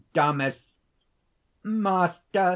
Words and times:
DAMIS. 0.13 0.79
"Master! 1.63 2.49